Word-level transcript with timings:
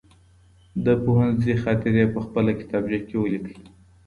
د 0.85 0.87
پوهنځي 1.03 1.53
خاطرې 1.63 2.05
په 2.13 2.19
خپله 2.25 2.51
کتابچه 2.59 2.99
کي 3.07 3.15
ولیکئ. 3.19 3.57